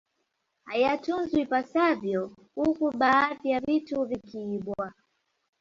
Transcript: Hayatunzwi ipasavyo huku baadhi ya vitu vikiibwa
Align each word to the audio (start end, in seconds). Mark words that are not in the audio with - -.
Hayatunzwi 0.65 1.39
ipasavyo 1.41 2.31
huku 2.55 2.91
baadhi 2.97 3.49
ya 3.49 3.59
vitu 3.59 4.05
vikiibwa 4.05 4.93